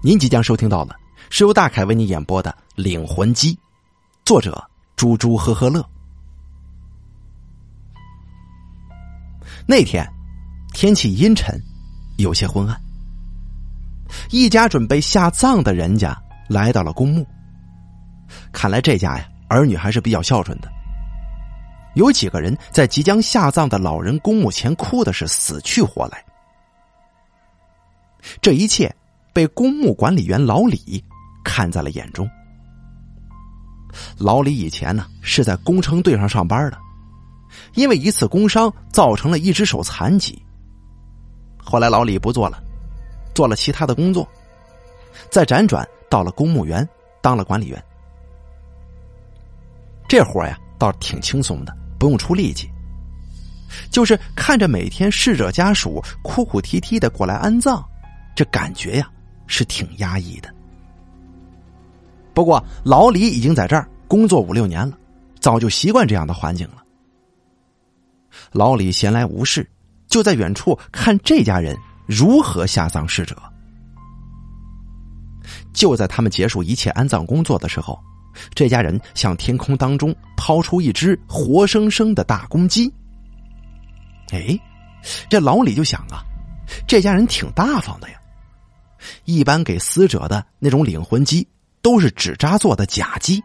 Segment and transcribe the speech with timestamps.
[0.00, 0.94] 您即将收听到的
[1.28, 3.54] 是由大凯为你演播的《领魂机》，
[4.24, 5.84] 作者猪猪呵呵乐。
[9.66, 10.08] 那天
[10.72, 11.60] 天气阴沉，
[12.16, 12.80] 有些昏暗。
[14.30, 16.16] 一家准备下葬的人家
[16.48, 17.26] 来到了公墓。
[18.52, 20.70] 看来这家呀，儿女还是比较孝顺的。
[21.94, 26.24] 有几个人在即将下葬的老人公墓前哭的是死去活来。
[28.40, 28.94] 这一切
[29.32, 31.02] 被公墓管理员老李
[31.44, 32.28] 看在了眼中。
[34.18, 36.78] 老李以前呢是在工程队上上班的，
[37.74, 40.40] 因为一次工伤造成了一只手残疾。
[41.58, 42.62] 后来老李不做了，
[43.34, 44.28] 做了其他的工作，
[45.30, 46.86] 再辗转到了公墓园
[47.20, 47.82] 当了管理员。
[50.08, 52.70] 这活呀倒挺轻松的，不用出力气，
[53.90, 57.84] 就是看着每天逝者家属哭哭啼啼的过来安葬。
[58.34, 59.10] 这感觉呀，
[59.48, 60.48] 是挺压抑的。
[62.32, 64.96] 不过老李已经在这儿工作五六年了，
[65.40, 66.84] 早就习惯这样的环境了。
[68.52, 69.68] 老李闲来无事，
[70.06, 73.36] 就在远处看这家人如何下葬逝者。
[75.72, 77.98] 就在他们结束一切安葬工作的时候，
[78.54, 82.92] 这家人向天空当中抛出一只活生生的大公鸡。
[84.30, 84.58] 哎，
[85.28, 86.22] 这老李就想啊，
[86.86, 88.20] 这家人挺大方的呀。
[89.24, 91.46] 一般给死者的那种领魂鸡
[91.82, 93.42] 都是纸扎做的假鸡，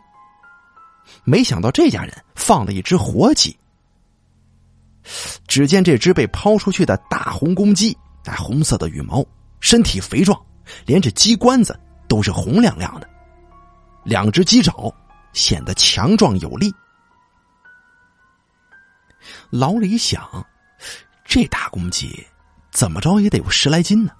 [1.24, 3.58] 没想到这家人放了一只活鸡。
[5.48, 9.26] 只见这只被抛出去的大红公鸡，带红色的羽毛，
[9.60, 10.40] 身体肥壮，
[10.86, 13.10] 连这鸡冠子都是红亮亮的，
[14.04, 14.94] 两只鸡爪
[15.34, 16.74] 显得强壮有力。
[19.50, 20.26] 老李想，
[21.26, 22.26] 这大公鸡
[22.72, 24.12] 怎么着也得有十来斤呢。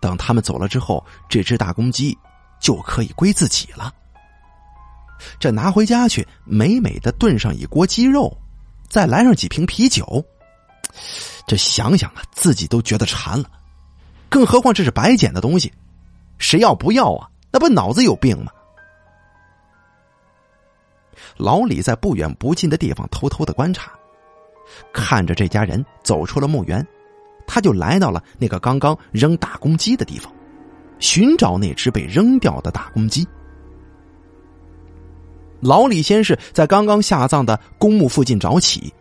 [0.00, 2.16] 等他们走了之后，这只大公鸡
[2.60, 3.92] 就可以归自己了。
[5.38, 8.36] 这拿回家去，美美的炖上一锅鸡肉，
[8.88, 10.24] 再来上几瓶啤酒，
[11.46, 13.48] 这想想啊，自己都觉得馋了。
[14.28, 15.72] 更何况这是白捡的东西，
[16.38, 17.28] 谁要不要啊？
[17.52, 18.50] 那不脑子有病吗？
[21.36, 23.92] 老李在不远不近的地方偷偷的观察，
[24.92, 26.86] 看着这家人走出了墓园。
[27.46, 30.32] 他就来到了那个刚刚扔大公鸡的地方，
[30.98, 33.26] 寻找那只被扔掉的大公鸡。
[35.60, 38.92] 老李先是在刚刚下葬的公墓附近找起，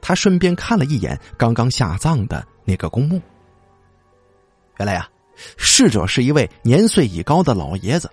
[0.00, 3.20] 他顺便看了一眼刚刚下葬的那个公墓。
[4.78, 5.08] 原来呀，
[5.56, 8.10] 逝者是一位年岁已高的老爷子。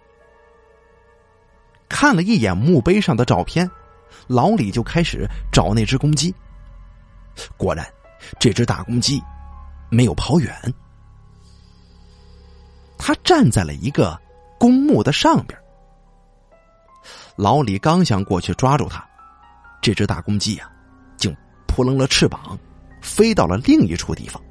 [1.88, 3.70] 看了一眼墓碑上的照片，
[4.28, 6.34] 老李就开始找那只公鸡。
[7.56, 7.86] 果然。
[8.40, 9.22] 这只大公鸡
[9.90, 10.54] 没有跑远，
[12.98, 14.20] 他站在了一个
[14.60, 15.60] 公墓的上边。
[17.36, 19.04] 老李刚想过去抓住它，
[19.82, 20.70] 这只大公鸡呀，
[21.18, 21.36] 竟
[21.68, 22.58] 扑棱了翅膀，
[23.02, 24.42] 飞到了另一处地方。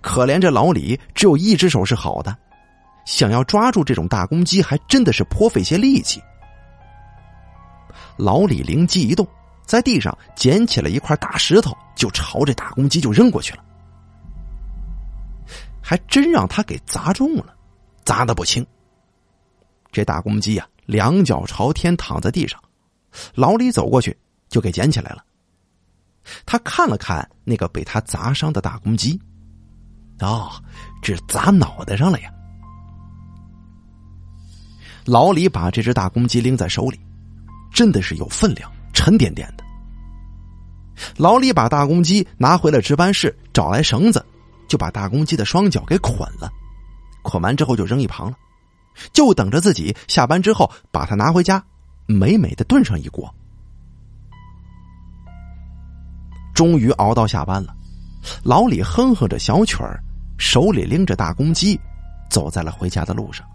[0.00, 2.36] 可怜这老李只有一只手是好的，
[3.04, 6.20] 想要抓住这种大公鸡，还真的是颇费些力气。
[8.16, 9.26] 老李灵机一动。
[9.66, 13.64] 在地上捡起了一块大石头，就朝这大公鸡就扔过去了，
[15.82, 17.54] 还真让他给砸中了，
[18.04, 18.64] 砸的不轻。
[19.90, 22.62] 这大公鸡呀，两脚朝天躺在地上，
[23.34, 24.16] 老李走过去
[24.48, 25.24] 就给捡起来了。
[26.44, 29.20] 他看了看那个被他砸伤的大公鸡，
[30.20, 30.50] 哦，
[31.02, 32.30] 这砸脑袋上了呀。
[35.04, 37.00] 老李把这只大公鸡拎在手里，
[37.72, 38.70] 真的是有分量。
[38.96, 39.64] 沉甸甸的。
[41.18, 44.24] 老李把大公鸡拿回了值班室，找来绳子，
[44.66, 46.50] 就把大公鸡的双脚给捆了。
[47.22, 48.36] 捆完之后就扔一旁了，
[49.12, 51.62] 就等着自己下班之后把它拿回家，
[52.06, 53.32] 美美的炖上一锅。
[56.54, 57.76] 终于熬到下班了，
[58.42, 60.02] 老李哼哼着小曲儿，
[60.38, 61.78] 手里拎着大公鸡，
[62.30, 63.46] 走在了回家的路上。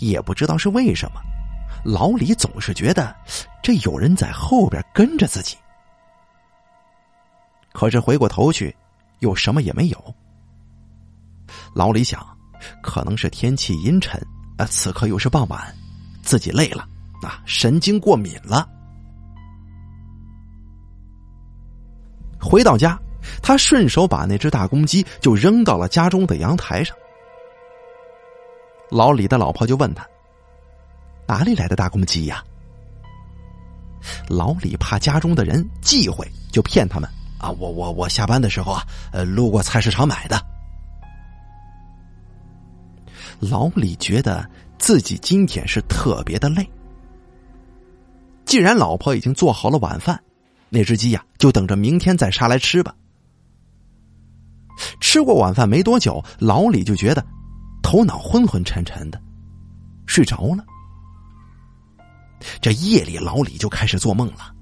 [0.00, 1.20] 也不知道是为什么。
[1.88, 3.16] 老李总是觉得
[3.62, 5.56] 这有人在后边跟着自己，
[7.72, 8.76] 可是回过头去，
[9.20, 10.14] 又什么也没有。
[11.74, 12.22] 老李想，
[12.82, 14.20] 可能是天气阴沉，
[14.58, 15.74] 啊，此刻又是傍晚，
[16.22, 16.86] 自己累了，
[17.22, 18.68] 啊，神经过敏了。
[22.38, 23.00] 回到家，
[23.42, 26.94] 他顺手把那只大公鸡就扔到了家中的阳台上。
[28.90, 30.06] 老李的老婆就问他。
[31.28, 32.42] 哪里来的大公鸡呀？
[34.28, 37.08] 老李怕家中的人忌讳，就骗他们
[37.38, 38.82] 啊，我我我下班的时候啊，
[39.12, 40.42] 呃，路过菜市场买的。
[43.40, 44.48] 老李觉得
[44.78, 46.66] 自己今天是特别的累。
[48.46, 50.18] 既然老婆已经做好了晚饭，
[50.70, 52.94] 那只鸡呀，就等着明天再杀来吃吧。
[54.98, 57.22] 吃过晚饭没多久，老李就觉得
[57.82, 59.20] 头脑昏昏沉沉的，
[60.06, 60.64] 睡着了。
[62.60, 64.54] 这夜里，老李就开始做梦了。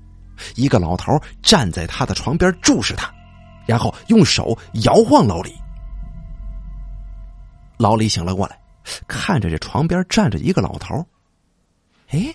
[0.55, 1.13] 一个老头
[1.43, 3.13] 站在他的床边注视他，
[3.67, 5.55] 然后用手摇晃老李。
[7.79, 8.59] 老李醒了过来，
[9.07, 10.95] 看着这床边站着一个老头
[12.09, 12.35] 哎，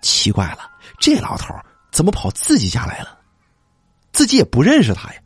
[0.00, 1.54] 奇怪了，这老头
[1.90, 3.18] 怎么跑自己家来了？
[4.12, 5.20] 自己也不认识他呀。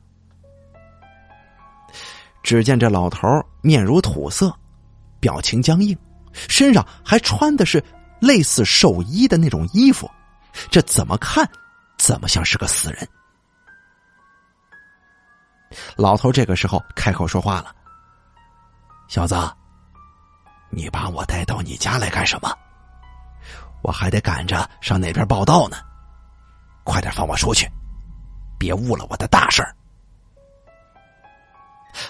[2.43, 3.29] 只见这老头
[3.61, 4.53] 面如土色，
[5.21, 5.97] 表情僵硬，
[6.33, 7.83] 身上还穿的是
[8.21, 10.11] 类似寿衣的那种衣服，
[10.71, 11.49] 这怎么看
[11.99, 13.09] 怎么像是个死人。
[15.97, 17.75] 老头这个时候开口说话了
[19.09, 19.35] ：“小子，
[20.71, 22.53] 你把我带到你家来干什么？
[23.83, 25.79] 我还得赶着上那边报道呢，
[26.85, 27.71] 快点放我出去，
[28.59, 29.75] 别误了我的大事儿。”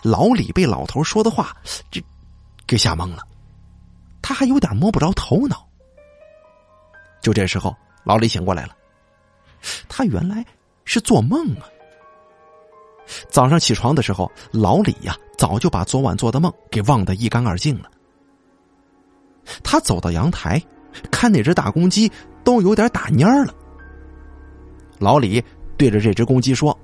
[0.03, 1.57] 老李被老头说的话，
[1.91, 2.03] 这
[2.67, 3.23] 给吓懵了，
[4.21, 5.70] 他还有点摸不着头脑。
[7.21, 8.77] 就这时候，老李醒过来了，
[9.89, 10.45] 他原来
[10.85, 11.65] 是做梦啊。
[13.29, 17.91] 早上起床的时候，老李呀早就把昨晚做的梦给忘得一干二净了。
[19.63, 20.63] 他走到阳台，
[21.11, 22.11] 看那只大公鸡
[22.45, 23.55] 都有点打蔫儿了。
[24.99, 25.43] 老李
[25.77, 26.79] 对着这只公鸡说：“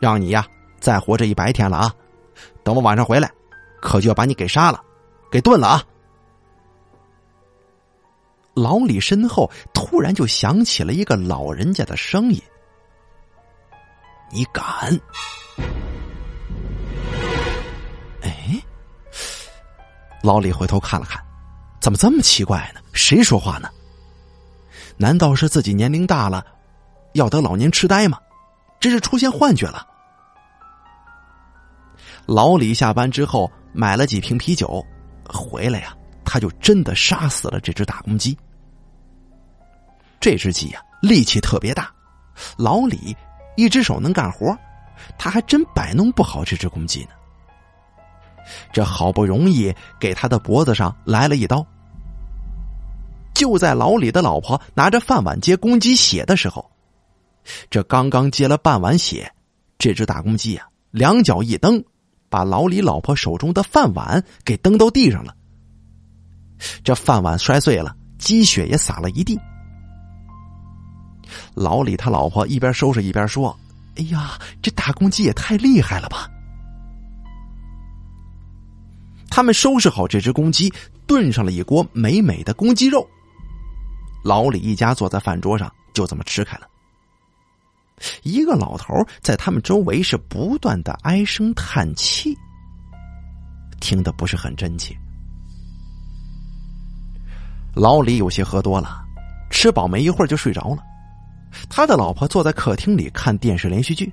[0.00, 0.46] 让你呀。”
[0.80, 1.92] 再活这一白天了啊！
[2.62, 3.28] 等我晚上回来，
[3.82, 4.80] 可就要把你给杀了，
[5.28, 5.84] 给炖了啊！
[8.58, 12.42] 老李身后突然就响起了一个老人家的声音
[14.32, 14.64] ：“你敢？”
[18.22, 18.60] 哎，
[20.22, 21.22] 老李回头看了看，
[21.80, 22.80] 怎么这么奇怪呢？
[22.92, 23.68] 谁说话呢？
[24.96, 26.44] 难道是自己年龄大了，
[27.14, 28.18] 要得老年痴呆吗？
[28.80, 29.86] 这是出现幻觉了？
[32.26, 34.84] 老李下班之后买了几瓶啤酒，
[35.26, 38.36] 回来呀，他就真的杀死了这只大公鸡。
[40.20, 41.90] 这只鸡呀，力气特别大，
[42.56, 43.16] 老李
[43.56, 44.56] 一只手能干活，
[45.18, 47.10] 他还真摆弄不好这只公鸡呢。
[48.72, 51.64] 这好不容易给他的脖子上来了一刀，
[53.34, 56.70] 就在老李的老婆拿着饭碗接公鸡血的时候，
[57.70, 59.32] 这刚刚接了半碗血，
[59.78, 61.84] 这只大公鸡呀，两脚一蹬。
[62.30, 65.34] 把老李老婆手中的饭碗给蹬到地上了，
[66.84, 69.40] 这饭碗摔碎了，鸡血也洒了一地。
[71.58, 73.58] 老李他老婆一边收拾一边说
[73.98, 76.30] ：“哎呀，这大公鸡也太厉害了吧！”
[79.28, 80.72] 他们收拾好这只公鸡，
[81.04, 83.04] 炖上了一锅美美的公鸡肉。
[84.24, 86.68] 老李一家坐在饭桌上，就这么吃开了。
[88.22, 92.36] 一个老头在他们周围是不断的唉声叹气，
[93.80, 94.96] 听得不是很真切。
[97.74, 99.04] 老李有些喝多了，
[99.50, 100.84] 吃饱没一会儿就睡着了。
[101.68, 104.12] 他的老婆坐在客厅里看电视连续剧，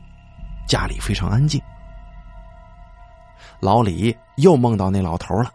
[0.67, 1.61] 家里非常安静。
[3.59, 5.51] 老李又梦到那老头了，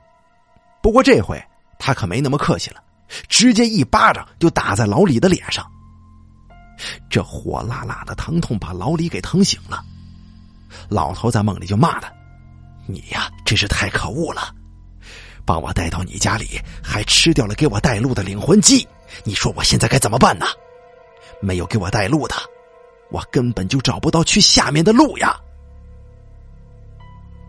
[0.82, 1.42] 不过这回
[1.78, 2.82] 他可没那么客气了，
[3.28, 5.64] 直接一巴掌就打在老李的脸上。
[7.10, 9.84] 这火辣辣的疼痛把老李给疼醒了，
[10.88, 12.10] 老头在梦里就骂他
[12.88, 14.54] ：“你呀，真是太可恶了！
[15.44, 18.86] 把我带到你家里，还吃掉了给我带路的灵魂鸡，
[19.24, 20.46] 你说我现在该怎么办呢？
[21.40, 22.34] 没有给我带路的，
[23.10, 25.38] 我根本就找不到去下面的路呀！”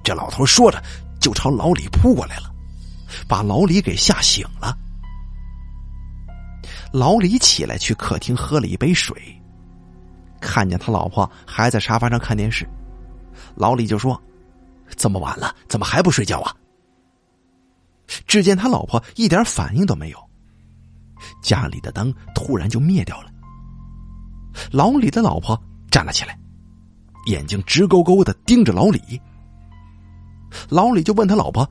[0.04, 0.82] 这老头说着，
[1.20, 2.52] 就朝老李扑过来了，
[3.28, 4.78] 把老李给吓醒了。
[6.92, 9.16] 老李起来去客厅喝了一杯水，
[10.42, 12.68] 看见他老婆还在沙发上看电视，
[13.56, 14.22] 老李就说
[14.98, 16.54] ：“这么晚了，怎么还不睡觉啊？”
[18.28, 20.30] 只见他老婆一点反应都没有，
[21.42, 23.31] 家里的灯突然就灭掉了。
[24.72, 26.38] 老李的老婆站了起来，
[27.26, 29.22] 眼睛直勾勾的盯着老李。
[30.70, 31.70] 老李就问他老婆：“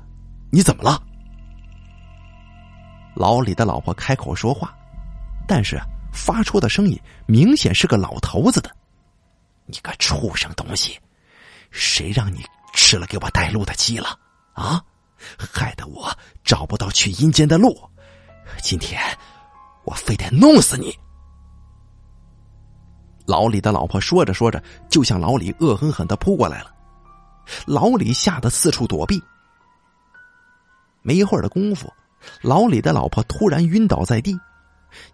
[0.51, 1.03] 你怎么了？”
[3.15, 4.75] 老李的老婆开口说话。
[5.47, 5.81] 但是
[6.13, 6.97] 发出的声音
[7.27, 8.71] 明显是个老头子的，
[9.67, 10.97] 你个畜生东西，
[11.73, 14.17] 谁让你吃了给我带路的鸡了
[14.53, 14.81] 啊？
[15.37, 16.09] 害得我
[16.45, 17.77] 找不到去阴间的路，
[18.63, 19.03] 今天
[19.85, 20.97] 我非得弄死你！
[23.31, 26.75] 老李的老婆说着说着，就向老李恶狠狠的扑过来了。
[27.65, 29.23] 老李吓得四处躲避。
[31.01, 31.89] 没一会儿的功夫，
[32.43, 34.37] 老李的老婆突然晕倒在地，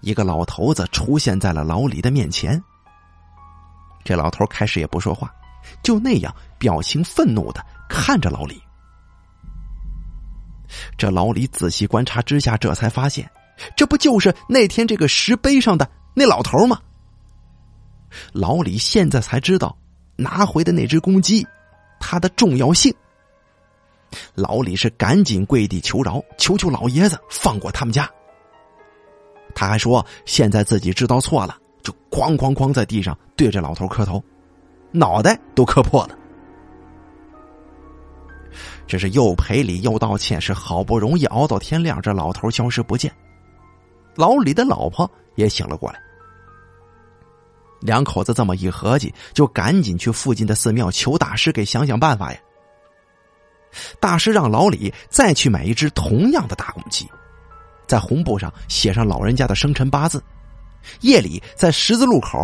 [0.00, 2.60] 一个老头子出现在了老李的面前。
[4.02, 5.30] 这老头开始也不说话，
[5.82, 8.58] 就那样表情愤怒的看着老李。
[10.96, 13.30] 这老李仔细观察之下，这才发现，
[13.76, 16.80] 这不就是那天这个石碑上的那老头吗？
[18.32, 19.76] 老李现在才知道，
[20.16, 21.46] 拿回的那只公鸡，
[21.98, 22.94] 它的重要性。
[24.34, 28.08] 老李是赶紧跪地求饶，求求老爷子放过他们家。
[29.54, 34.22] 他还说，现在自己知道错了，就哐哐哐在地上对着老头磕头，
[34.92, 36.16] 脑袋都磕破了。
[38.86, 43.12] 这是又赔礼又道歉，是好不容易熬到天亮，这老头消失不见。
[44.14, 46.00] 老李的老婆也醒了过来，
[47.86, 52.38] 两口子这么一合计，就赶紧去附近的寺庙求大师给想想办法呀。
[54.00, 57.06] 大师让老李再去买一只同样的大公鸡，
[57.86, 60.22] 在红布上写上老人家的生辰八字，
[61.00, 62.38] 夜里在十字路口，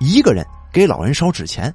[0.00, 1.72] 一个人给老人烧纸钱。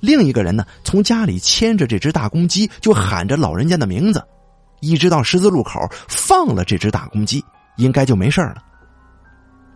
[0.00, 4.22] 另一个人呢，从家里牵着这只大公鸡，就喊着老人家的名字，
[4.80, 7.44] 一直到十字路口放了这只大公鸡，
[7.78, 8.62] 应该就没事了。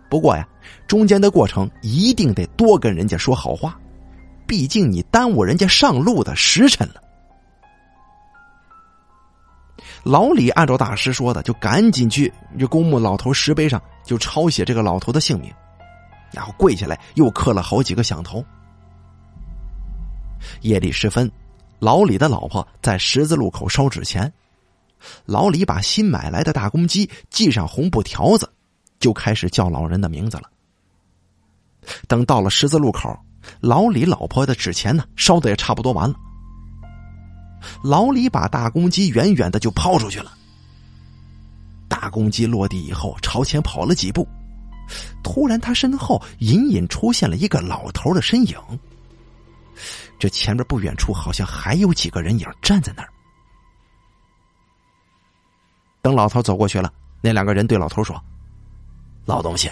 [0.09, 0.47] 不过呀，
[0.87, 3.79] 中间的过程一定得多跟人家说好话，
[4.47, 7.03] 毕竟你耽误人家上路的时辰了。
[10.05, 15.53] 老李按照大师说的，就赶紧去这公墓老头石碑上就抄写这个老头的姓名，
[16.33, 18.45] 然后跪下来又磕了好几个响头。
[20.61, 21.29] 夜里时分，
[21.81, 24.33] 老李的老婆在十字路口烧纸钱。
[25.25, 28.49] 老李把新买来的大公鸡系上红布条子，
[28.99, 30.51] 就开始叫老人的名字了。
[32.09, 33.17] 等到了十字路口，
[33.61, 36.17] 老李老婆的纸钱呢烧的也差不多完了。
[37.83, 40.33] 老李把大公鸡远远的就抛出去了。
[41.89, 44.27] 大公鸡落地以后，朝前跑了几步，
[45.23, 48.59] 突然他身后隐隐出现了一个老头的身影。
[50.19, 53.09] 这前面不远处好像还有几个人影站在那儿。
[56.03, 58.23] 等老头走过去了，那两个人对老头说
[59.27, 59.71] ：“老东西，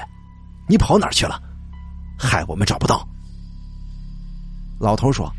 [0.68, 1.40] 你跑哪儿去了？
[2.18, 3.06] 害我们找不到。”
[4.78, 5.32] 老头说：“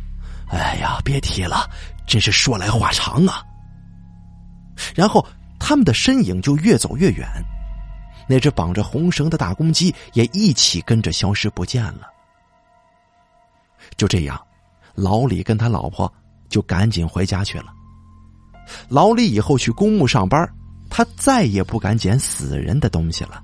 [0.49, 1.69] 哎呀，别提了，
[2.07, 3.43] 真是说来话长啊。”
[4.95, 5.25] 然后
[5.59, 7.27] 他们的身影就越走越远，
[8.27, 12.07] 那只绑着红绳的大公鸡也一起跟着消失不见了。
[13.97, 14.41] 就这样。
[14.97, 16.09] 老李跟他老婆
[16.47, 17.65] 就赶紧回家去了。
[18.87, 20.49] 老李以后去公墓上班，
[20.89, 23.43] 他再也不敢捡死人的东西了。